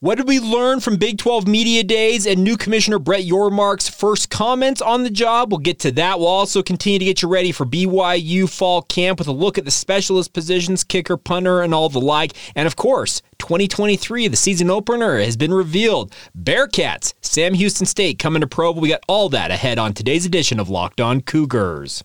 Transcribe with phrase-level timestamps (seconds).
[0.00, 4.30] What did we learn from Big 12 Media Days and new Commissioner Brett Yormark's first
[4.30, 5.50] comments on the job?
[5.50, 6.20] We'll get to that.
[6.20, 9.64] We'll also continue to get you ready for BYU fall camp with a look at
[9.64, 12.34] the specialist positions, kicker, punter, and all the like.
[12.54, 16.14] And of course, 2023, the season opener has been revealed.
[16.40, 18.80] Bearcats, Sam Houston State coming to Provo.
[18.80, 22.04] We got all that ahead on today's edition of Locked On Cougars.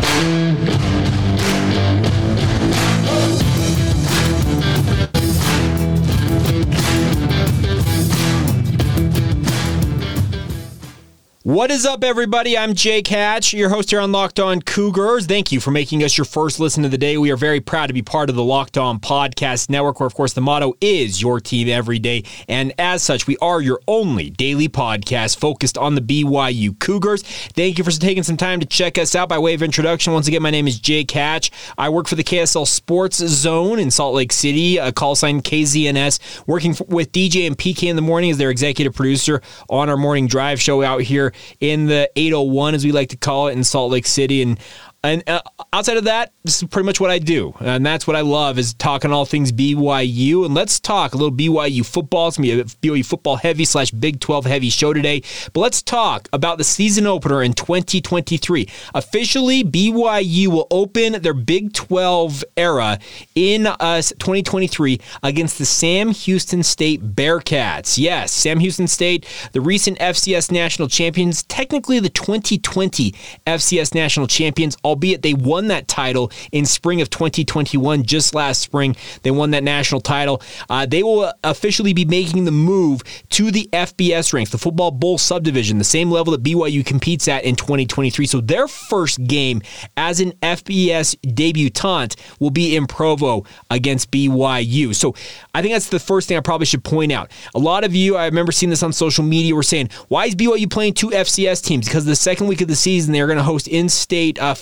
[11.51, 12.57] What is up, everybody?
[12.57, 15.25] I'm Jake Hatch, your host here on Locked On Cougars.
[15.25, 17.17] Thank you for making us your first listen of the day.
[17.17, 20.13] We are very proud to be part of the Locked On Podcast Network, where, of
[20.13, 22.23] course, the motto is your team every day.
[22.47, 27.21] And as such, we are your only daily podcast focused on the BYU Cougars.
[27.21, 30.13] Thank you for taking some time to check us out by way of introduction.
[30.13, 31.51] Once again, my name is Jake Hatch.
[31.77, 36.47] I work for the KSL Sports Zone in Salt Lake City, a call sign KZNS,
[36.47, 40.27] working with DJ and PK in the morning as their executive producer on our morning
[40.27, 43.91] drive show out here in the 801, as we like to call it, in Salt
[43.91, 44.41] Lake City.
[44.41, 44.59] And
[45.03, 45.41] and uh,
[45.73, 48.59] outside of that, this is pretty much what I do, and that's what I love
[48.59, 50.45] is talking all things BYU.
[50.45, 52.27] And let's talk a little BYU football.
[52.27, 55.23] It's gonna be a BYU football heavy slash Big 12 heavy show today.
[55.53, 58.69] But let's talk about the season opener in 2023.
[58.93, 62.99] Officially, BYU will open their Big 12 era
[63.33, 67.97] in uh, 2023 against the Sam Houston State Bearcats.
[67.97, 73.13] Yes, Sam Houston State, the recent FCS national champions, technically the 2020
[73.47, 78.95] FCS national champions albeit they won that title in spring of 2021, just last spring.
[79.23, 80.41] They won that national title.
[80.69, 85.17] Uh, they will officially be making the move to the FBS ranks, the Football Bowl
[85.17, 88.25] subdivision, the same level that BYU competes at in 2023.
[88.25, 89.61] So their first game
[89.95, 94.93] as an FBS debutante will be in Provo against BYU.
[94.93, 95.15] So
[95.55, 97.31] I think that's the first thing I probably should point out.
[97.55, 100.35] A lot of you, I remember seeing this on social media, were saying, why is
[100.35, 101.85] BYU playing two FCS teams?
[101.87, 104.53] Because the second week of the season, they're going to host in state uh,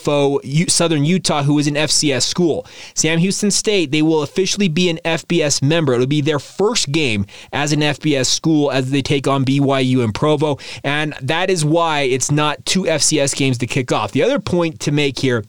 [0.68, 2.66] Southern Utah, who is an FCS school.
[2.94, 5.94] Sam Houston State, they will officially be an FBS member.
[5.94, 10.14] It'll be their first game as an FBS school as they take on BYU and
[10.14, 10.58] Provo.
[10.84, 14.12] And that is why it's not two FCS games to kick off.
[14.12, 15.44] The other point to make here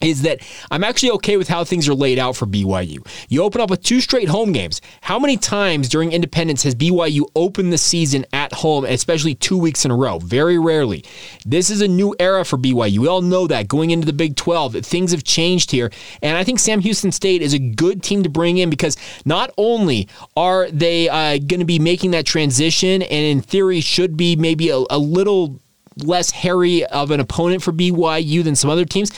[0.00, 0.40] is that
[0.70, 3.06] I'm actually okay with how things are laid out for BYU.
[3.28, 4.80] You open up with two straight home games.
[5.02, 9.84] How many times during independence has BYU opened the season at home, especially two weeks
[9.84, 10.18] in a row?
[10.18, 11.04] Very rarely.
[11.44, 12.98] This is a new era for BYU.
[12.98, 15.90] We all know that going into the Big 12, things have changed here.
[16.22, 19.50] And I think Sam Houston State is a good team to bring in because not
[19.58, 24.36] only are they uh, going to be making that transition and in theory should be
[24.36, 25.60] maybe a, a little
[25.98, 29.10] less hairy of an opponent for BYU than some other teams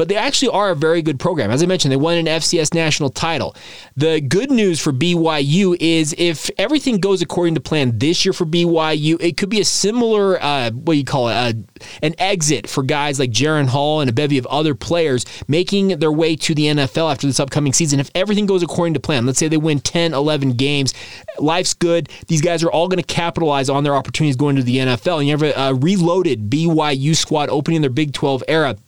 [0.00, 1.50] but they actually are a very good program.
[1.50, 3.54] As I mentioned, they won an FCS national title.
[3.96, 8.46] The good news for BYU is if everything goes according to plan this year for
[8.46, 11.52] BYU, it could be a similar, uh, what do you call it, uh,
[12.02, 16.10] an exit for guys like Jaren Hall and a bevy of other players making their
[16.10, 18.00] way to the NFL after this upcoming season.
[18.00, 20.94] If everything goes according to plan, let's say they win 10, 11 games,
[21.38, 22.08] life's good.
[22.26, 25.18] These guys are all going to capitalize on their opportunities going to the NFL.
[25.18, 28.78] And you have a, a reloaded BYU squad opening their Big 12 era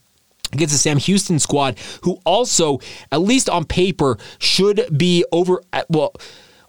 [0.52, 2.78] against the Sam Houston squad, who also,
[3.10, 5.62] at least on paper, should be over.
[5.88, 6.14] Well,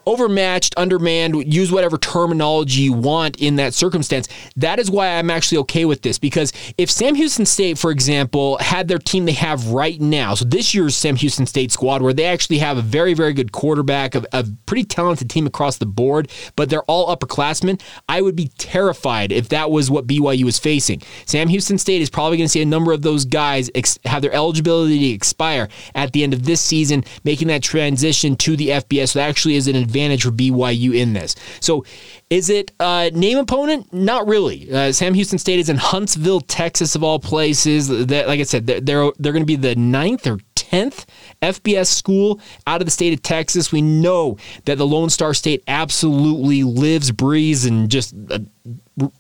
[0.06, 4.28] overmatched, undermanned, use whatever terminology you want in that circumstance.
[4.56, 8.58] That is why I'm actually okay with this because if Sam Houston State, for example,
[8.60, 12.14] had their team they have right now, so this year's Sam Houston State squad, where
[12.14, 15.86] they actually have a very, very good quarterback, a, a pretty talented team across the
[15.86, 20.60] board, but they're all upperclassmen, I would be terrified if that was what BYU was
[20.60, 21.02] facing.
[21.26, 24.22] Sam Houston State is probably going to see a number of those guys ex- have
[24.22, 29.10] their eligibility expire at the end of this season, making that transition to the FBS.
[29.10, 31.36] So that actually is an advantage for BYU in this.
[31.60, 31.86] So
[32.30, 33.94] is it name opponent?
[33.94, 34.72] Not really.
[34.72, 37.88] Uh, Sam Houston State is in Huntsville, Texas, of all places.
[38.08, 41.06] That, like I said, they're they're, they're going to be the ninth or 10th
[41.42, 43.72] FBS school out of the state of Texas.
[43.72, 48.40] We know that the Lone Star State absolutely lives, breathes, and just uh,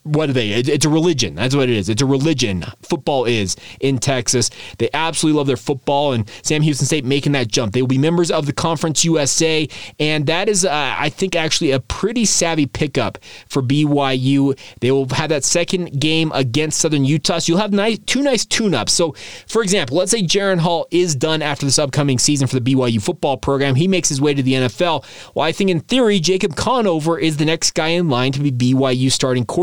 [0.03, 0.51] what are they?
[0.51, 1.33] It's a religion.
[1.35, 1.89] That's what it is.
[1.89, 2.63] It's a religion.
[2.83, 4.51] Football is in Texas.
[4.77, 7.73] They absolutely love their football, and Sam Houston State making that jump.
[7.73, 9.67] They will be members of the Conference USA,
[9.99, 13.17] and that is, uh, I think, actually a pretty savvy pickup
[13.47, 14.57] for BYU.
[14.79, 17.39] They will have that second game against Southern Utah.
[17.39, 18.93] So you'll have nice, two nice tune-ups.
[18.93, 19.15] So,
[19.47, 23.01] for example, let's say Jaren Hall is done after this upcoming season for the BYU
[23.01, 23.73] football program.
[23.73, 25.03] He makes his way to the NFL.
[25.33, 28.51] Well, I think in theory, Jacob Conover is the next guy in line to be
[28.51, 29.62] BYU starting quarterback.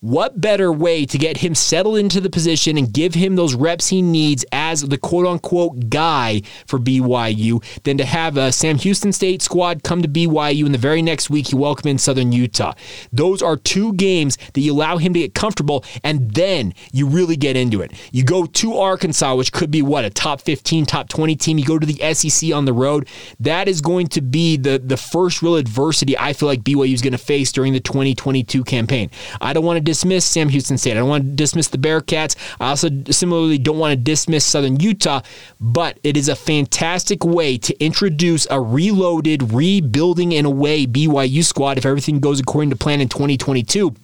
[0.00, 3.88] What better way to get him settled into the position and give him those reps
[3.88, 9.12] he needs as the quote unquote guy for BYU than to have a Sam Houston
[9.12, 12.74] State squad come to BYU and the very next week you welcome in Southern Utah?
[13.10, 17.36] Those are two games that you allow him to get comfortable and then you really
[17.36, 17.92] get into it.
[18.12, 21.58] You go to Arkansas, which could be what, a top 15, top 20 team.
[21.58, 23.08] You go to the SEC on the road.
[23.40, 27.00] That is going to be the, the first real adversity I feel like BYU is
[27.00, 29.10] going to face during the 2022 campaign.
[29.40, 30.92] I don't want to dismiss Sam Houston State.
[30.92, 32.36] I don't want to dismiss the Bearcats.
[32.60, 35.20] I also similarly don't want to dismiss Southern Utah,
[35.60, 41.44] but it is a fantastic way to introduce a reloaded, rebuilding in a way BYU
[41.44, 43.94] squad if everything goes according to plan in 2022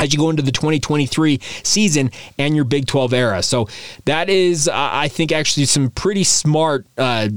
[0.00, 3.40] as you go into the 2023 season and your Big 12 era.
[3.40, 3.68] So
[4.06, 6.86] that is, uh, I think, actually some pretty smart.
[6.98, 7.28] Uh,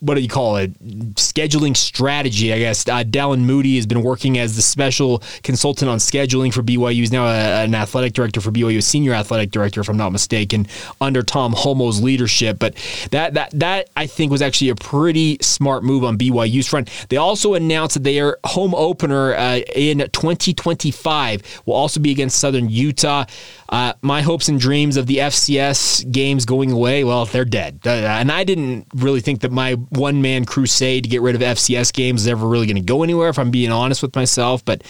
[0.00, 0.72] what do you call it?
[1.14, 2.86] Scheduling strategy, I guess.
[2.86, 6.94] Uh, Dallin Moody has been working as the special consultant on scheduling for BYU.
[6.94, 10.10] He's now a, an athletic director for BYU, a senior athletic director, if I'm not
[10.10, 10.66] mistaken,
[11.00, 12.58] under Tom Holmoe's leadership.
[12.58, 12.74] But
[13.10, 16.90] that that that I think was actually a pretty smart move on BYU's front.
[17.08, 22.68] They also announced that their home opener uh, in 2025 will also be against Southern
[22.68, 23.24] Utah.
[23.68, 27.80] Uh, my hopes and dreams of the FCS games going away, well, they're dead.
[27.84, 31.40] Uh, and I didn't really think that my one man crusade to get rid of
[31.40, 34.64] FCS games is ever really going to go anywhere, if I'm being honest with myself.
[34.64, 34.82] But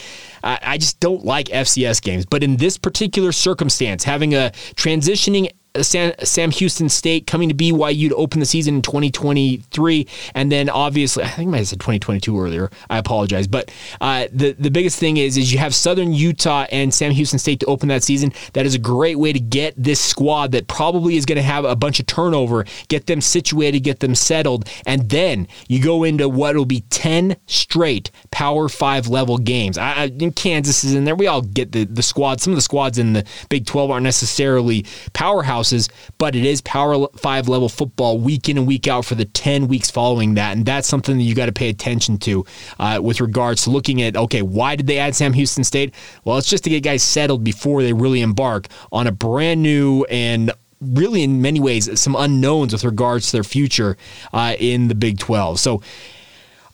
[0.43, 2.27] I, I just don't like FCS games.
[2.27, 5.51] But in this particular circumstance, having a transitioning
[5.83, 11.25] Sam, Houston State coming to BYU to open the season in 2023, and then obviously
[11.25, 12.71] I think I might have said 2022 earlier.
[12.89, 16.95] I apologize, but uh, the the biggest thing is is you have Southern Utah and
[16.95, 18.33] Sam Houston State to open that season.
[18.53, 21.65] That is a great way to get this squad that probably is going to have
[21.65, 26.29] a bunch of turnover, get them situated, get them settled, and then you go into
[26.29, 29.77] what will be 10 straight Power Five level games.
[29.77, 31.17] I, I, Kansas is in there.
[31.17, 32.41] We all get the the squad.
[32.41, 35.64] Some of the squads in the Big 12 aren't necessarily powerhouse
[36.19, 39.69] but it is Power Five level football week in and week out for the 10
[39.69, 40.57] weeks following that.
[40.57, 42.45] And that's something that you got to pay attention to
[42.79, 45.95] uh, with regards to looking at, okay, why did they add Sam Houston State?
[46.25, 50.05] Well, it's just to get guys settled before they really embark on a brand new
[50.05, 53.97] and really in many ways some unknowns with regards to their future
[54.33, 55.59] uh, in the Big 12.
[55.61, 55.83] So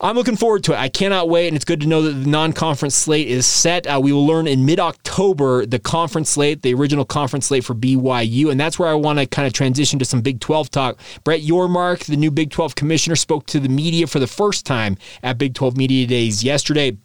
[0.03, 0.79] I'm looking forward to it.
[0.79, 3.87] I cannot wait, and it's good to know that the non-conference slate is set.
[3.87, 8.51] Uh, we will learn in mid-October the conference slate, the original conference slate for BYU,
[8.51, 10.99] and that's where I want to kind of transition to some Big 12 talk.
[11.23, 14.97] Brett Yormark, the new Big 12 commissioner, spoke to the media for the first time
[15.23, 16.97] at Big 12 Media Days yesterday.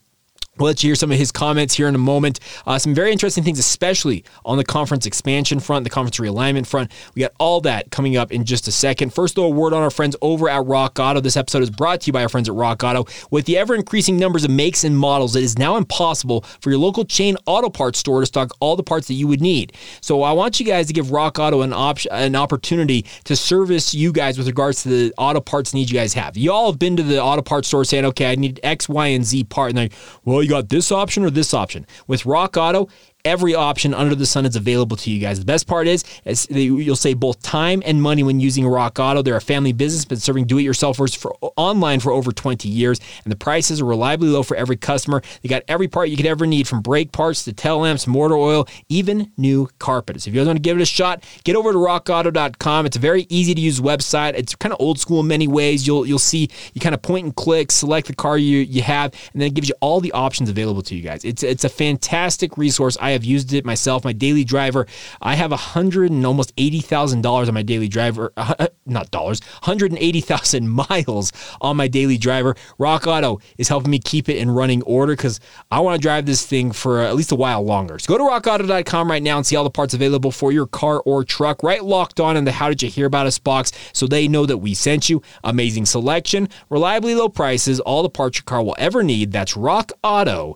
[0.57, 2.40] We'll let you hear some of his comments here in a moment.
[2.66, 6.92] Uh, some very interesting things, especially on the conference expansion front, the conference realignment front.
[7.13, 9.13] We got all that coming up in just a second.
[9.13, 11.19] First, though, a word on our friends over at Rock Auto.
[11.19, 13.06] This episode is brought to you by our friends at Rock Auto.
[13.31, 16.80] With the ever increasing numbers of makes and models, it is now impossible for your
[16.80, 19.74] local chain auto parts store to stock all the parts that you would need.
[20.00, 23.94] So I want you guys to give Rock Auto an option, an opportunity to service
[23.94, 26.38] you guys with regards to the auto parts needs you guys have.
[26.38, 29.07] You all have been to the auto parts store saying, "Okay, I need X, Y,
[29.07, 29.90] and Z part," and they're,
[30.24, 31.88] "Well, you got this option or this option.
[32.07, 32.88] With Rock Auto,
[33.25, 35.40] every option under the sun is available to you guys.
[35.40, 39.21] The best part is, is you'll save both time and money when using Rock Auto.
[39.21, 43.35] They're a family business, been serving do-it-yourselfers for online for over 20 years, and the
[43.35, 45.21] prices are reliably low for every customer.
[45.42, 48.35] They got every part you could ever need, from brake parts to tail lamps, motor
[48.35, 50.28] oil, even new carpets.
[50.28, 52.85] If you guys want to give it a shot, get over to RockAuto.com.
[52.85, 54.35] It's a very easy to use website.
[54.35, 55.88] It's kind of old school in many ways.
[55.88, 59.14] You'll you'll see you kind of point and click, select the car you you have,
[59.33, 61.26] and then it gives you all the options available to you guys.
[61.26, 62.97] It's it's a fantastic resource.
[63.02, 64.06] I have used it myself.
[64.06, 64.86] My daily driver,
[65.22, 69.10] I have a hundred and almost eighty thousand dollars on my daily driver, uh, not
[69.12, 71.31] dollars, hundred and eighty thousand miles
[71.62, 72.56] on my daily driver.
[72.78, 75.40] Rock Auto is helping me keep it in running order because
[75.72, 77.98] I want to drive this thing for at least a while longer.
[78.00, 81.02] So go to RockAuto.com right now and see all the parts available for your car
[81.06, 81.64] or truck.
[81.64, 84.45] Right locked on in the How Did You Hear About Us box so they know
[84.45, 85.22] that we sent you.
[85.44, 89.31] Amazing selection, reliably low prices, all the parts your car will ever need.
[89.31, 90.56] That's RockAuto.com.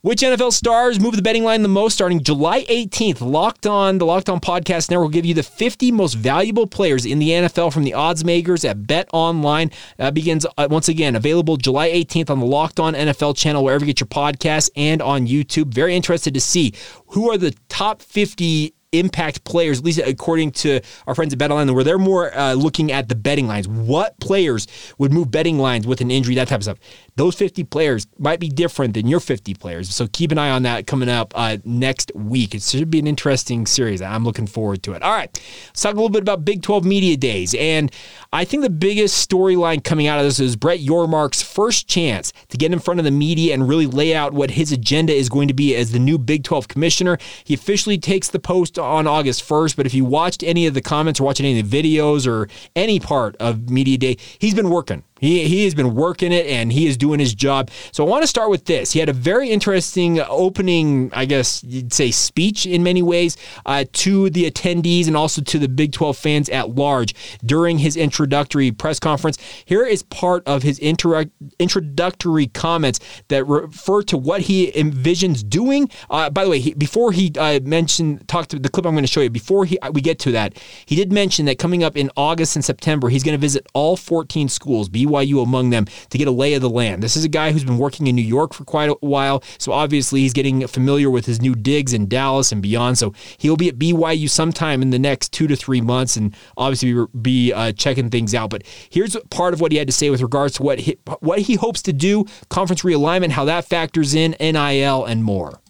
[0.00, 3.20] Which NFL stars move the betting line the most starting July 18th?
[3.20, 7.04] Locked on, the Locked On Podcast Network will give you the 50 most valuable players
[7.04, 9.72] in the NFL from the odds makers at Bet Online.
[9.96, 13.84] That begins uh, once again available July 18th on the Locked On NFL channel, wherever
[13.84, 15.74] you get your podcasts, and on YouTube.
[15.74, 16.74] Very interested to see
[17.08, 21.74] who are the top 50 impact players, at least according to our friends at BetOnline,
[21.74, 23.68] where they're more uh, looking at the betting lines.
[23.68, 24.66] What players
[24.98, 26.78] would move betting lines with an injury, that type of stuff.
[27.18, 29.92] Those 50 players might be different than your 50 players.
[29.92, 32.54] So keep an eye on that coming up uh, next week.
[32.54, 34.00] It should be an interesting series.
[34.00, 35.02] I'm looking forward to it.
[35.02, 35.28] All right,
[35.66, 37.56] let's talk a little bit about Big 12 Media Days.
[37.56, 37.90] And
[38.32, 42.56] I think the biggest storyline coming out of this is Brett Yormark's first chance to
[42.56, 45.48] get in front of the media and really lay out what his agenda is going
[45.48, 47.18] to be as the new Big 12 commissioner.
[47.42, 50.80] He officially takes the post on August 1st, but if you watched any of the
[50.80, 54.70] comments or watching any of the videos or any part of Media Day, he's been
[54.70, 55.02] working.
[55.20, 57.70] He, he has been working it and he is doing his job.
[57.92, 58.92] So I want to start with this.
[58.92, 63.36] He had a very interesting opening, I guess you'd say, speech in many ways
[63.66, 67.96] uh, to the attendees and also to the Big 12 fans at large during his
[67.96, 69.38] introductory press conference.
[69.64, 71.26] Here is part of his inter-
[71.58, 75.88] introductory comments that refer to what he envisions doing.
[76.10, 79.04] Uh, by the way, he, before he uh, mentioned, talked to the clip I'm going
[79.04, 81.96] to show you, before he, we get to that, he did mention that coming up
[81.96, 84.88] in August and September, he's going to visit all 14 schools.
[84.88, 86.97] BYU among them to get a lay of the land.
[87.00, 89.72] This is a guy who's been working in New York for quite a while, so
[89.72, 92.98] obviously he's getting familiar with his new digs in Dallas and beyond.
[92.98, 97.06] So he'll be at BYU sometime in the next two to three months and obviously
[97.20, 98.50] be uh, checking things out.
[98.50, 101.40] But here's part of what he had to say with regards to what he, what
[101.40, 105.60] he hopes to do, conference realignment, how that factors in, NIL, and more.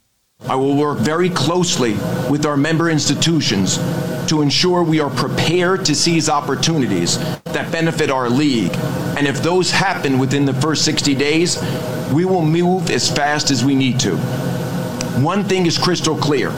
[0.47, 1.93] I will work very closely
[2.31, 3.77] with our member institutions
[4.29, 8.75] to ensure we are prepared to seize opportunities that benefit our league.
[9.19, 11.63] And if those happen within the first 60 days,
[12.15, 14.17] we will move as fast as we need to.
[15.21, 16.51] One thing is crystal clear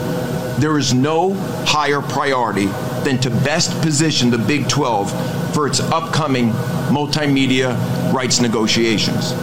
[0.59, 1.33] there is no
[1.65, 2.67] higher priority
[3.03, 6.51] than to best position the Big 12 for its upcoming
[6.91, 7.75] multimedia
[8.13, 9.33] rights negotiations.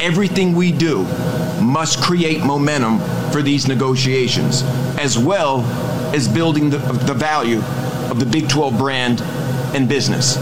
[0.00, 1.06] Everything we do
[1.60, 2.98] must create momentum
[3.30, 4.62] for these negotiations,
[4.98, 5.60] as well
[6.14, 7.60] as building the, the value
[8.10, 9.20] of the Big 12 brand
[9.74, 10.36] and business.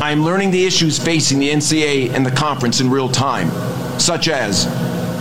[0.00, 3.50] I am learning the issues facing the NCAA and the conference in real time,
[3.98, 4.66] such as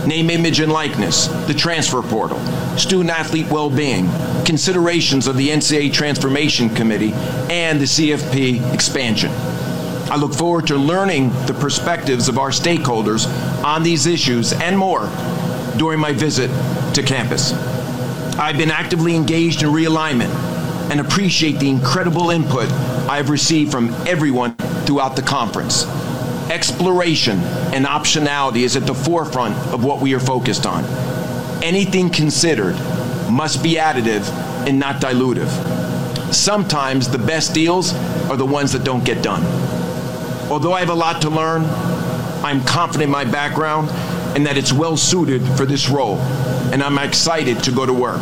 [0.06, 2.40] name, image, and likeness, the transfer portal,
[2.78, 4.08] student athlete well being,
[4.46, 7.12] considerations of the NCAA Transformation Committee,
[7.50, 9.32] and the CFP expansion.
[10.10, 13.26] I look forward to learning the perspectives of our stakeholders
[13.64, 15.10] on these issues and more
[15.78, 16.50] during my visit
[16.94, 17.54] to campus.
[18.38, 20.30] I've been actively engaged in realignment
[20.92, 22.72] and appreciate the incredible input
[23.10, 25.86] I have received from everyone throughout the conference.
[26.50, 27.40] Exploration
[27.74, 30.86] and optionality is at the forefront of what we are focused on.
[31.64, 32.76] Anything considered
[33.30, 34.28] must be additive
[34.68, 35.50] and not dilutive.
[36.34, 37.94] Sometimes the best deals
[38.30, 39.44] are the ones that don't get done.
[40.50, 41.64] Although I have a lot to learn,
[42.44, 43.89] I'm confident in my background
[44.36, 46.17] and that it's well suited for this role.
[46.72, 48.22] And I'm excited to go to work.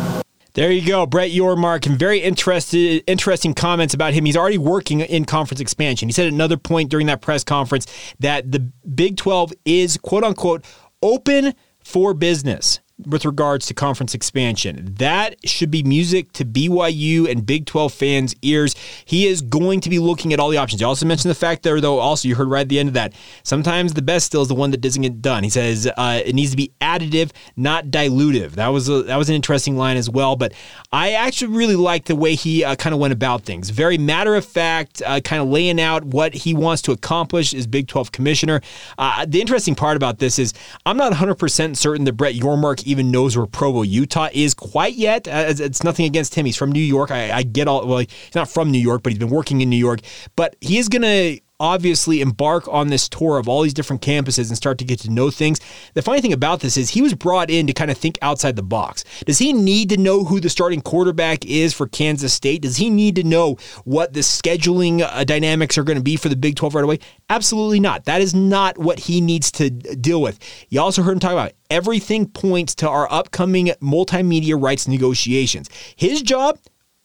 [0.54, 4.24] There you go, Brett Yormark, and very interested, interesting comments about him.
[4.24, 6.08] He's already working in conference expansion.
[6.08, 7.86] He said at another point during that press conference
[8.20, 8.60] that the
[8.94, 10.64] Big 12 is quote unquote
[11.02, 11.52] open
[11.84, 14.94] for business with regards to conference expansion.
[14.98, 18.74] That should be music to BYU and Big 12 fans' ears.
[19.04, 20.80] He is going to be looking at all the options.
[20.80, 22.94] You also mentioned the fact there, though, also, you heard right at the end of
[22.94, 23.12] that.
[23.42, 25.44] Sometimes the best still is the one that doesn't get done.
[25.44, 28.52] He says uh, it needs to be additive, not dilutive.
[28.52, 30.34] That was a, that was an interesting line as well.
[30.36, 30.54] But
[30.90, 33.68] I actually really like the way he uh, kind of went about things.
[33.68, 37.66] Very matter of fact, uh, kind of laying out what he wants to accomplish as
[37.66, 38.62] Big 12 commissioner.
[38.96, 40.54] Uh, the interesting part about this is
[40.86, 45.28] I'm not 100% certain that Brett Yormark even knows where Provo, Utah is quite yet.
[45.28, 46.46] Uh, it's nothing against him.
[46.46, 47.10] He's from New York.
[47.10, 49.70] I, I get all, well, he's not from New York, but he's been working in
[49.70, 50.00] New York.
[50.36, 54.48] But he is going to obviously embark on this tour of all these different campuses
[54.48, 55.60] and start to get to know things.
[55.94, 58.56] The funny thing about this is he was brought in to kind of think outside
[58.56, 59.04] the box.
[59.24, 62.62] Does he need to know who the starting quarterback is for Kansas State?
[62.62, 66.28] Does he need to know what the scheduling uh, dynamics are going to be for
[66.28, 66.98] the Big 12 right away?
[67.30, 68.04] Absolutely not.
[68.04, 70.38] That is not what he needs to deal with.
[70.68, 75.70] You also heard him talk about everything points to our upcoming multimedia rights negotiations.
[75.96, 76.58] His job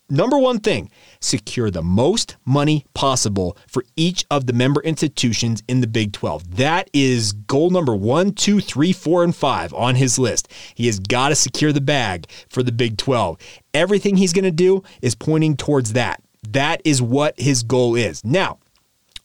[0.09, 0.91] number one thing
[1.21, 6.57] secure the most money possible for each of the member institutions in the Big 12.
[6.57, 10.51] That is goal number one, two, three, four, and five on his list.
[10.75, 13.37] He has got to secure the bag for the Big 12.
[13.73, 16.21] Everything he's going to do is pointing towards that.
[16.49, 18.23] That is what his goal is.
[18.25, 18.57] Now,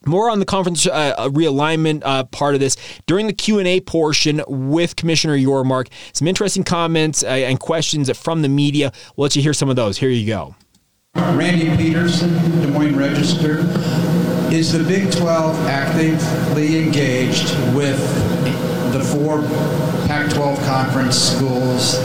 [0.06, 2.76] more on the conference uh, uh, realignment uh, part of this
[3.06, 8.48] during the q&a portion with commissioner yormark some interesting comments uh, and questions from the
[8.48, 10.54] media we'll let you hear some of those here you go
[11.36, 13.60] randy peterson des moines register
[14.52, 17.98] is the big 12 actively engaged with
[18.92, 19.42] the four
[20.06, 21.98] pac 12 conference schools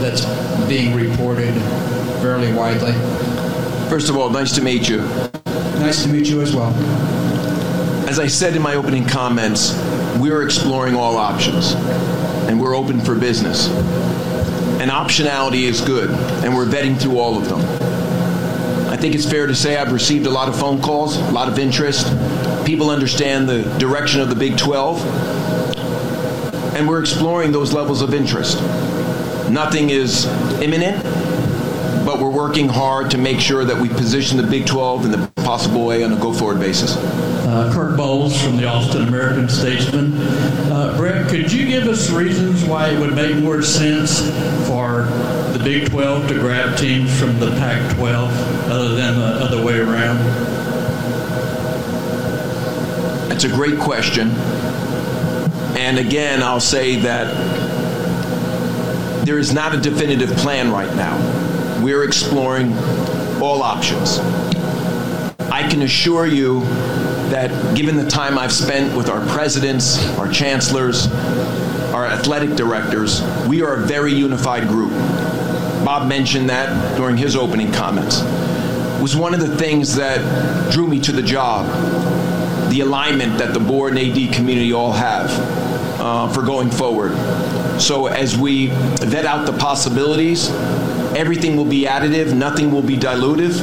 [0.00, 0.24] that's
[0.68, 1.54] being reported
[2.20, 2.92] fairly widely
[3.88, 4.98] First of all, nice to meet you.
[5.80, 6.74] nice to meet you as well
[8.06, 9.72] As I said in my opening comments,
[10.18, 11.74] we're exploring all options
[12.48, 13.68] and we're open for business.
[14.80, 16.10] And optionality is good,
[16.44, 17.60] and we're vetting through all of them.
[18.98, 21.46] I think it's fair to say I've received a lot of phone calls, a lot
[21.46, 22.04] of interest.
[22.66, 25.00] People understand the direction of the Big 12,
[26.74, 28.60] and we're exploring those levels of interest.
[29.48, 30.26] Nothing is
[30.60, 31.00] imminent,
[32.04, 35.30] but we're working hard to make sure that we position the Big 12 in the
[35.44, 36.96] possible way on a go forward basis.
[36.96, 40.12] Uh, Kirk Bohls from the Austin American Statesman.
[40.72, 44.28] Uh, Brett, could you give us reasons why it would make more sense
[44.66, 45.06] for
[45.52, 49.78] the Big 12 to grab teams from the Pac 12 other than the other way
[49.78, 50.18] around?
[53.28, 54.30] That's a great question.
[55.76, 57.32] And again, I'll say that
[59.24, 61.16] there is not a definitive plan right now.
[61.82, 62.72] We're exploring
[63.40, 64.18] all options.
[65.50, 66.60] I can assure you
[67.30, 71.06] that given the time I've spent with our presidents, our chancellors,
[71.92, 74.92] our athletic directors, we are a very unified group.
[75.88, 78.20] Bob mentioned that during his opening comments.
[79.00, 81.64] Was one of the things that drew me to the job
[82.68, 85.30] the alignment that the board and AD community all have
[85.98, 87.12] uh, for going forward.
[87.80, 90.50] So as we vet out the possibilities,
[91.16, 93.58] everything will be additive, nothing will be dilutive.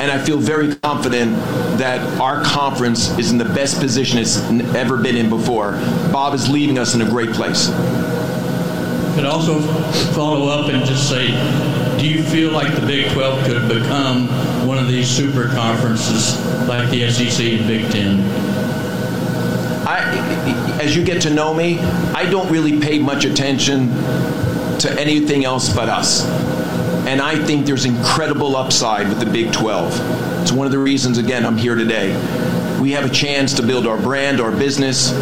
[0.00, 1.34] And I feel very confident
[1.78, 4.36] that our conference is in the best position it's
[4.76, 5.72] ever been in before.
[6.12, 7.70] Bob is leaving us in a great place.
[9.14, 9.60] Could also
[10.12, 11.28] follow up and just say,
[11.98, 14.26] do you feel like the Big 12 could become
[14.66, 18.20] one of these super conferences like the SEC and Big Ten?
[19.86, 23.88] I, as you get to know me, I don't really pay much attention
[24.80, 26.26] to anything else but us.
[27.06, 30.42] And I think there's incredible upside with the Big 12.
[30.42, 32.12] It's one of the reasons, again, I'm here today.
[32.80, 35.12] We have a chance to build our brand, our business,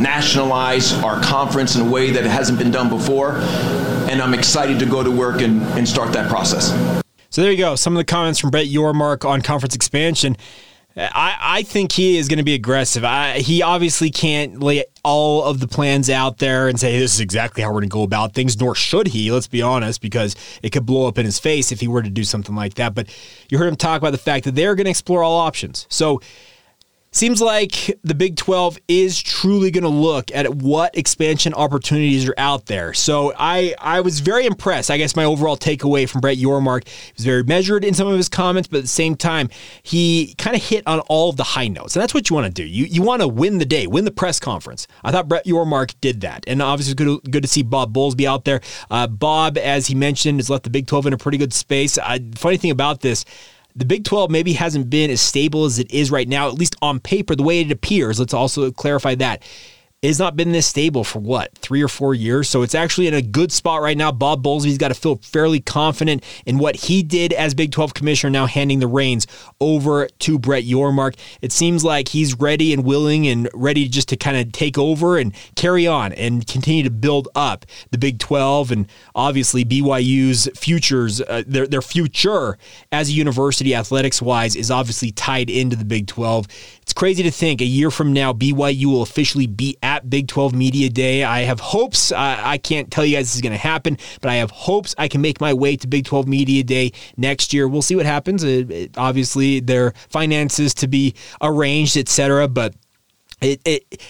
[0.00, 3.36] nationalize our conference in a way that hasn't been done before.
[4.10, 6.70] And I'm excited to go to work and, and start that process.
[7.30, 7.76] So there you go.
[7.76, 10.36] Some of the comments from Brett Yormark on conference expansion.
[10.96, 13.04] I, I think he is going to be aggressive.
[13.04, 17.20] I, he obviously can't lay all of the plans out there and say this is
[17.20, 20.34] exactly how we're going to go about things, nor should he, let's be honest, because
[20.62, 22.94] it could blow up in his face if he were to do something like that.
[22.94, 23.16] But
[23.48, 25.86] you heard him talk about the fact that they're going to explore all options.
[25.88, 26.20] So
[27.12, 32.34] Seems like the Big 12 is truly going to look at what expansion opportunities are
[32.38, 32.94] out there.
[32.94, 34.92] So I, I was very impressed.
[34.92, 38.28] I guess my overall takeaway from Brett Yormark was very measured in some of his
[38.28, 39.48] comments, but at the same time,
[39.82, 41.96] he kind of hit on all of the high notes.
[41.96, 42.64] And that's what you want to do.
[42.64, 44.86] You, you want to win the day, win the press conference.
[45.02, 46.44] I thought Brett Yormark did that.
[46.46, 48.60] And obviously, good, good to see Bob Bowlesby out there.
[48.88, 51.98] Uh, Bob, as he mentioned, has left the Big 12 in a pretty good space.
[52.36, 53.24] Funny thing about this,
[53.76, 56.76] the Big 12 maybe hasn't been as stable as it is right now, at least
[56.82, 58.18] on paper, the way it appears.
[58.18, 59.42] Let's also clarify that.
[60.02, 62.48] It has not been this stable for what, three or four years?
[62.48, 64.10] So it's actually in a good spot right now.
[64.10, 68.30] Bob Bowlesby's got to feel fairly confident in what he did as Big 12 commissioner,
[68.30, 69.26] now handing the reins
[69.60, 71.18] over to Brett Yormark.
[71.42, 75.18] It seems like he's ready and willing and ready just to kind of take over
[75.18, 81.20] and carry on and continue to build up the Big 12 and obviously BYU's futures,
[81.20, 82.56] uh, their, their future
[82.90, 86.46] as a university athletics wise is obviously tied into the Big 12.
[86.80, 90.88] It's crazy to think a year from now, BYU will officially be Big 12 Media
[90.88, 91.24] Day.
[91.24, 92.12] I have hopes.
[92.12, 95.08] I can't tell you guys this is going to happen, but I have hopes I
[95.08, 97.66] can make my way to Big 12 Media Day next year.
[97.68, 98.44] We'll see what happens.
[98.44, 102.48] It, it, obviously, their finances to be arranged, etc.
[102.48, 102.74] But
[103.40, 104.02] it, it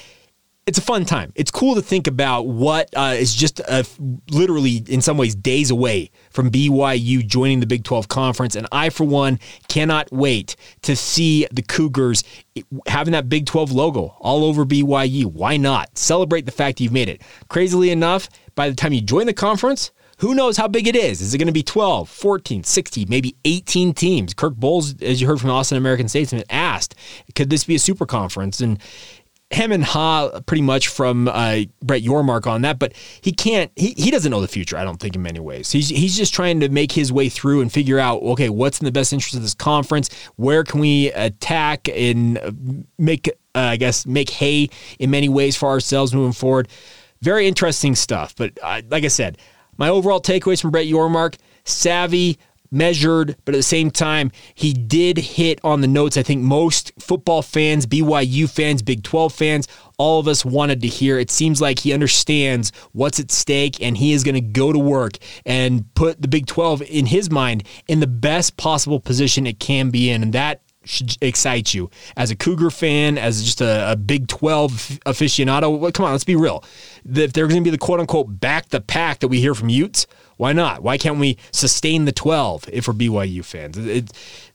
[0.71, 1.33] it's a fun time.
[1.35, 3.83] It's cool to think about what uh, is just uh,
[4.31, 8.55] literally, in some ways, days away from BYU joining the Big 12 Conference.
[8.55, 12.23] And I, for one, cannot wait to see the Cougars
[12.87, 15.25] having that Big 12 logo all over BYU.
[15.25, 15.99] Why not?
[15.99, 17.21] Celebrate the fact you've made it.
[17.49, 21.23] Crazily enough, by the time you join the conference, Who knows how big it is?
[21.23, 24.35] Is it going to be 12, 14, 16, maybe 18 teams?
[24.35, 26.95] Kirk Bohls, as you heard from Austin American Statesman, asked,
[27.35, 28.61] could this be a super conference?
[28.61, 28.79] And
[29.51, 33.73] him and Ha pretty much from uh, Brett Yormark on that, but he can't.
[33.75, 34.77] He, he doesn't know the future.
[34.77, 35.73] I don't think in many ways.
[35.73, 38.85] He's he's just trying to make his way through and figure out okay, what's in
[38.85, 40.09] the best interest of this conference?
[40.37, 45.69] Where can we attack and make uh, I guess make hay in many ways for
[45.69, 46.69] ourselves moving forward?
[47.21, 48.35] Very interesting stuff.
[48.37, 49.39] But uh, like I said,
[49.77, 52.39] my overall takeaways from Brett Yormark: savvy,
[52.71, 56.17] measured, but at the same time, he did hit on the notes.
[56.17, 60.89] I think most football fans, BYU fans, Big 12 fans, all of us wanted to
[60.89, 61.19] hear.
[61.19, 64.79] It seems like he understands what's at stake and he is going to go to
[64.79, 69.59] work and put the Big 12 in his mind in the best possible position it
[69.59, 70.23] can be in.
[70.23, 74.73] And that should excite you as a Cougar fan, as just a, a Big 12
[75.07, 75.79] aficionado.
[75.79, 76.65] Well, come on, let's be real.
[77.05, 79.69] If they're going to be the quote unquote back the pack that we hear from
[79.69, 80.07] Utes,
[80.41, 80.83] why not?
[80.83, 83.77] Why can't we sustain the 12 if we're BYU fans?
[83.77, 84.11] It,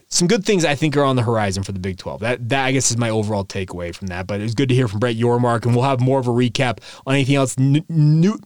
[0.08, 2.22] some good things I think are on the horizon for the Big 12.
[2.22, 4.26] That that I guess is my overall takeaway from that.
[4.26, 6.80] But it's good to hear from Brett Yormark, and we'll have more of a recap
[7.06, 8.40] on anything else new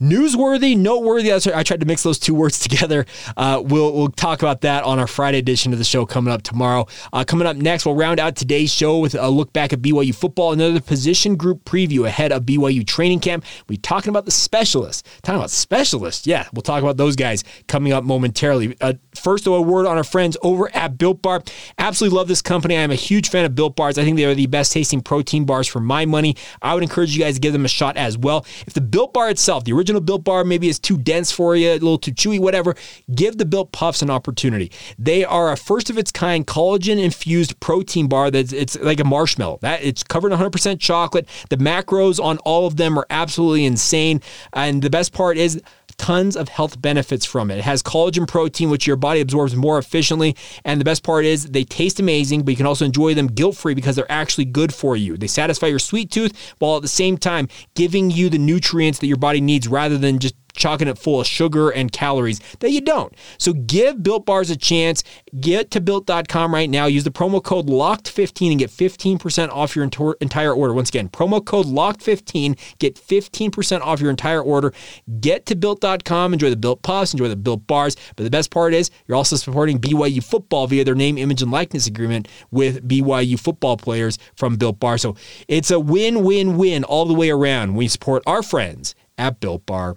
[0.00, 1.32] newsworthy, noteworthy.
[1.32, 3.06] I tried to mix those two words together.
[3.36, 6.42] Uh, we'll we'll talk about that on our Friday edition of the show coming up
[6.42, 6.86] tomorrow.
[7.12, 10.14] Uh, coming up next, we'll round out today's show with a look back at BYU
[10.14, 13.44] football, another position group preview ahead of BYU training camp.
[13.68, 15.02] We talking about the specialists.
[15.22, 16.46] Talking about specialists, yeah.
[16.52, 18.76] We'll talk about those guys coming up momentarily.
[18.80, 21.42] Uh, first, a word on our friends over at Built Bar.
[21.78, 22.76] Absolutely love this company.
[22.76, 23.98] I am a huge fan of Built Bars.
[23.98, 26.36] I think they are the best tasting protein bars for my money.
[26.60, 28.44] I would encourage you guys to give them a shot as well.
[28.66, 31.54] If the Built Bar itself, the original original Built Bar maybe is too dense for
[31.54, 32.74] you, a little too chewy, whatever,
[33.14, 34.72] give the Built Puffs an opportunity.
[34.98, 39.04] They are a first of its kind collagen infused protein bar that's it's like a
[39.04, 39.60] marshmallow.
[39.62, 41.28] That it's covered in 100% chocolate.
[41.50, 44.20] The macros on all of them are absolutely insane.
[44.52, 45.62] And the best part is
[45.98, 47.58] tons of health benefits from it.
[47.58, 50.36] It has collagen protein, which your body absorbs more efficiently.
[50.64, 53.56] And the best part is they taste amazing, but you can also enjoy them guilt
[53.56, 55.16] free because they're actually good for you.
[55.16, 59.06] They satisfy your sweet tooth while at the same time giving you the nutrients that
[59.06, 62.80] your body needs rather than just chalking it full of sugar and calories that you
[62.80, 63.14] don't.
[63.38, 65.04] So give Built Bars a chance.
[65.38, 66.86] Get to built.com right now.
[66.86, 70.74] Use the promo code LOCKED15 and get 15% off your entire order.
[70.74, 74.72] Once again, promo code LOCKED15, get 15% off your entire order.
[75.20, 77.96] Get to built.com, enjoy the Built Puffs, enjoy the Built Bars.
[78.16, 81.50] But the best part is you're also supporting BYU football via their name, image, and
[81.50, 84.98] likeness agreement with BYU football players from Built Bar.
[84.98, 85.16] So
[85.48, 87.74] it's a win, win, win all the way around.
[87.74, 89.96] We support our friends at Built Bar.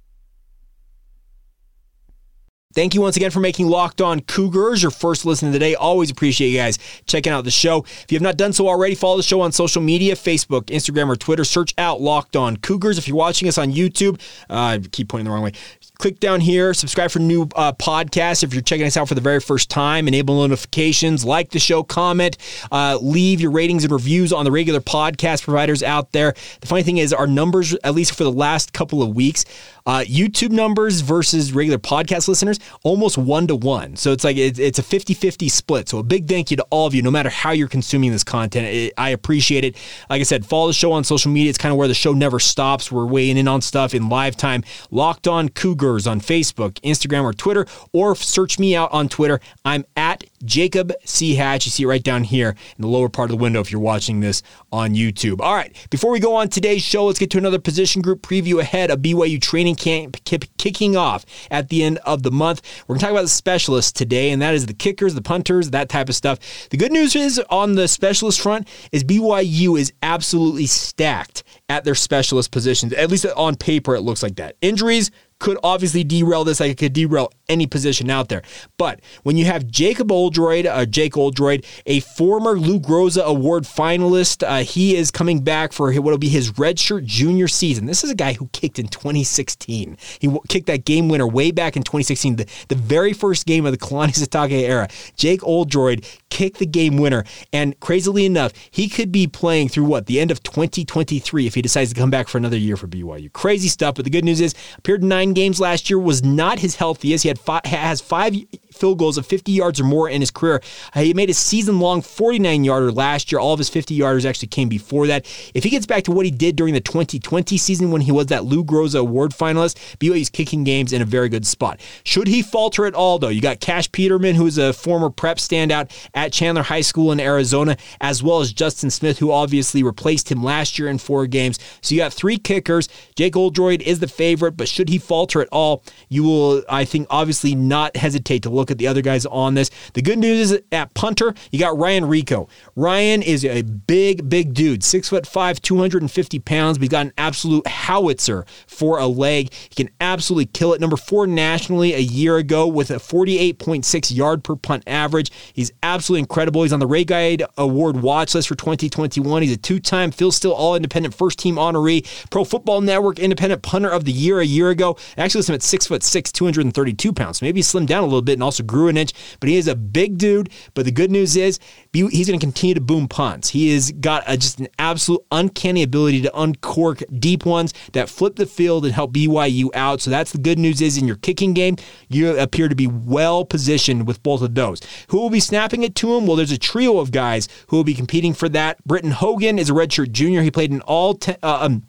[2.73, 5.75] Thank you once again for making Locked On Cougars your first listen of the day.
[5.75, 7.83] Always appreciate you guys checking out the show.
[7.83, 11.09] If you have not done so already, follow the show on social media Facebook, Instagram,
[11.09, 11.43] or Twitter.
[11.43, 12.97] Search out Locked On Cougars.
[12.97, 15.53] If you're watching us on YouTube, uh, I keep pointing the wrong way
[16.01, 18.43] click down here, subscribe for new uh, podcasts.
[18.43, 21.83] If you're checking us out for the very first time, enable notifications, like the show,
[21.83, 22.37] comment,
[22.71, 26.33] uh, leave your ratings and reviews on the regular podcast providers out there.
[26.59, 29.45] The funny thing is, our numbers, at least for the last couple of weeks,
[29.85, 33.95] uh, YouTube numbers versus regular podcast listeners, almost one to one.
[33.95, 35.89] So it's like it, it's a 50 50 split.
[35.89, 38.23] So a big thank you to all of you, no matter how you're consuming this
[38.23, 38.67] content.
[38.67, 39.75] It, I appreciate it.
[40.09, 41.49] Like I said, follow the show on social media.
[41.49, 42.91] It's kind of where the show never stops.
[42.91, 44.63] We're weighing in on stuff in live time.
[44.89, 49.39] Locked on Cougars on Facebook, Instagram, or Twitter, or search me out on Twitter.
[49.65, 51.35] I'm at Jacob C.
[51.35, 51.65] Hatch.
[51.65, 53.81] You see it right down here in the lower part of the window if you're
[53.81, 55.41] watching this on YouTube.
[55.41, 58.59] All right, before we go on today's show, let's get to another position group preview
[58.59, 62.61] ahead of BYU training camp kicking off at the end of the month.
[62.87, 65.71] We're going to talk about the specialists today, and that is the kickers, the punters,
[65.71, 66.39] that type of stuff.
[66.69, 71.95] The good news is on the specialist front is BYU is absolutely stacked at their
[71.95, 72.93] specialist positions.
[72.93, 74.55] At least on paper, it looks like that.
[74.61, 78.43] Injuries could obviously derail this like it could derail any position out there.
[78.77, 84.47] But when you have Jacob Oldroyd, uh, Jake Oldroyd, a former Lou Groza Award finalist,
[84.47, 87.87] uh, he is coming back for what will be his redshirt junior season.
[87.87, 89.97] This is a guy who kicked in 2016.
[90.19, 93.65] He w- kicked that game winner way back in 2016, the, the very first game
[93.65, 94.87] of the Kalani Sitake era.
[95.17, 100.05] Jake Oldroyd kicked the game winner, and crazily enough, he could be playing through what
[100.05, 103.33] the end of 2023 if he decides to come back for another year for BYU.
[103.33, 103.95] Crazy stuff.
[103.95, 107.23] But the good news is, appeared games last year, was not his healthiest.
[107.23, 108.35] He had five, has five
[108.81, 110.61] field goals of 50 yards or more in his career.
[110.95, 113.39] Uh, he made a season long 49 yarder last year.
[113.39, 115.25] All of his 50 yarders actually came before that.
[115.53, 118.25] If he gets back to what he did during the 2020 season when he was
[118.27, 121.79] that Lou Groza Award finalist, BYU's kicking games in a very good spot.
[122.03, 125.37] Should he falter at all, though, you got Cash Peterman, who is a former prep
[125.37, 130.31] standout at Chandler High School in Arizona, as well as Justin Smith, who obviously replaced
[130.31, 131.59] him last year in four games.
[131.81, 132.89] So you got three kickers.
[133.15, 137.05] Jake Oldroyd is the favorite, but should he falter at all, you will, I think,
[137.11, 139.69] obviously not hesitate to look at the other guys on this.
[139.93, 142.49] The good news is at punter, you got Ryan Rehkow.
[142.75, 147.67] Ryan is a big, big dude, six foot five, 250 pounds, he's got an absolute
[147.67, 149.53] howitzer for a leg.
[149.53, 150.81] He can absolutely kill it.
[150.81, 155.31] Number four nationally a year ago with a 48.6 yard per punt average.
[155.53, 156.63] He's absolutely incredible.
[156.63, 159.41] He's on the Ray Guy Award watch list for 2021.
[159.41, 163.61] He's a two time Phil Steele All Independent First Team honoree, Pro Football Network Independent
[163.61, 164.97] Punter of the Year a year ago.
[165.17, 167.41] Actually, listed him at six foot six, 232 pounds.
[167.41, 169.75] Maybe slimmed down a little bit and also grew an inch, but he is a
[169.75, 170.49] big dude.
[170.73, 171.59] But the good news is
[171.93, 173.49] he's going to continue to boom punts.
[173.49, 178.35] He has got a, just an absolute uncanny ability to uncork deep ones that flip
[178.35, 180.01] the field and help BYU out.
[180.01, 181.77] So that's the good news is in your kicking game,
[182.09, 184.81] you appear to be well positioned with both of those.
[185.09, 186.25] Who will be snapping it to him?
[186.25, 188.83] Well, there's a trio of guys who will be competing for that.
[188.85, 190.41] Britton Hogan is a redshirt junior.
[190.41, 191.83] He played in all ten, uh, um,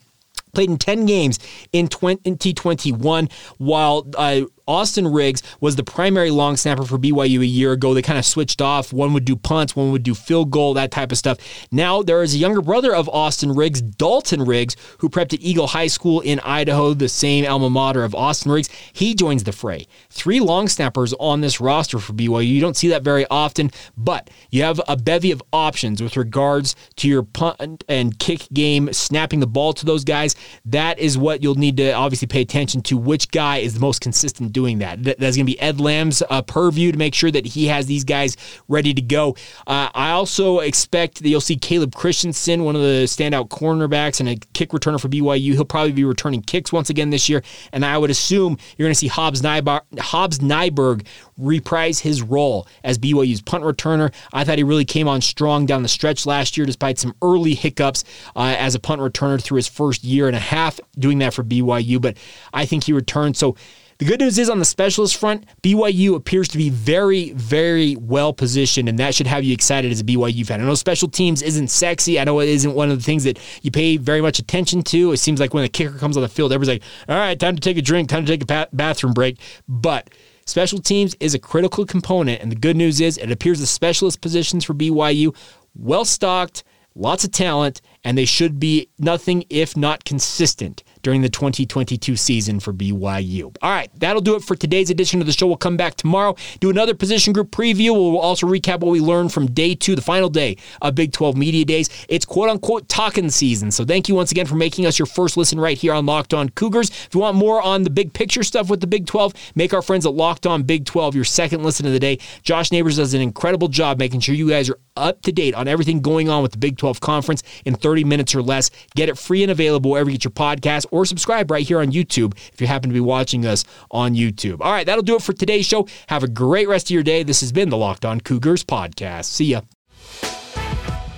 [0.52, 1.38] played in 10 games
[1.72, 7.72] in 2021 while uh, Austin Riggs was the primary long snapper for BYU a year
[7.72, 7.94] ago.
[7.94, 8.92] They kind of switched off.
[8.92, 11.38] One would do punts, one would do field goal, that type of stuff.
[11.70, 15.68] Now there is a younger brother of Austin Riggs, Dalton Riggs, who prepped at Eagle
[15.68, 18.68] High School in Idaho, the same alma mater of Austin Riggs.
[18.92, 19.86] He joins the fray.
[20.10, 22.46] Three long snappers on this roster for BYU.
[22.46, 26.76] You don't see that very often, but you have a bevy of options with regards
[26.96, 30.36] to your punt and kick game, snapping the ball to those guys.
[30.64, 32.96] That is what you'll need to obviously pay attention to.
[32.96, 35.02] Which guy is the most consistent doing that.
[35.02, 38.04] That's going to be Ed Lamb's uh, purview to make sure that he has these
[38.04, 38.36] guys
[38.68, 39.36] ready to go.
[39.66, 44.28] Uh, I also expect that you'll see Caleb Christensen, one of the standout cornerbacks and
[44.28, 45.52] a kick returner for BYU.
[45.52, 48.94] He'll probably be returning kicks once again this year, and I would assume you're going
[48.94, 51.06] to see Hobbs Nyberg, Hobbs Nyberg
[51.38, 54.12] reprise his role as BYU's punt returner.
[54.32, 57.54] I thought he really came on strong down the stretch last year, despite some early
[57.54, 58.04] hiccups
[58.36, 61.42] uh, as a punt returner through his first year and a half doing that for
[61.42, 62.00] BYU.
[62.00, 62.16] But
[62.52, 63.36] I think he returned.
[63.36, 63.56] So
[64.02, 68.32] the good news is on the specialist front, BYU appears to be very, very well
[68.32, 70.60] positioned, and that should have you excited as a BYU fan.
[70.60, 72.18] I know special teams isn't sexy.
[72.18, 75.12] I know it isn't one of the things that you pay very much attention to.
[75.12, 77.54] It seems like when the kicker comes on the field, everybody's like, all right, time
[77.54, 79.38] to take a drink, time to take a bathroom break.
[79.68, 80.10] But
[80.46, 84.20] special teams is a critical component, and the good news is it appears the specialist
[84.20, 85.32] positions for BYU
[85.76, 86.64] well stocked,
[86.96, 92.60] lots of talent, and they should be nothing if not consistent during the 2022 season
[92.60, 93.54] for BYU.
[93.60, 95.46] All right, that'll do it for today's edition of the show.
[95.46, 97.92] We'll come back tomorrow, do another position group preview.
[97.92, 101.36] We'll also recap what we learned from day two, the final day of Big 12
[101.36, 101.88] Media Days.
[102.08, 103.70] It's quote unquote talking season.
[103.70, 106.34] So thank you once again for making us your first listen right here on Locked
[106.34, 106.90] On Cougars.
[106.90, 109.82] If you want more on the big picture stuff with the Big 12, make our
[109.82, 112.18] friends at Locked On Big 12 your second listen of the day.
[112.42, 115.68] Josh Neighbors does an incredible job making sure you guys are up to date on
[115.68, 118.70] everything going on with the Big 12 Conference in 30 minutes or less.
[118.96, 121.92] Get it free and available wherever you get your podcast or subscribe right here on
[121.92, 124.62] YouTube if you happen to be watching us on YouTube.
[124.62, 125.86] All right, that'll do it for today's show.
[126.06, 127.22] Have a great rest of your day.
[127.22, 129.26] This has been the Locked On Cougars podcast.
[129.26, 129.60] See ya.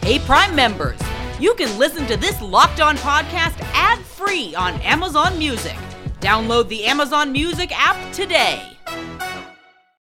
[0.02, 0.98] Hey, Prime members,
[1.38, 5.76] you can listen to this Locked On podcast ad free on Amazon Music.
[6.18, 8.76] Download the Amazon Music app today.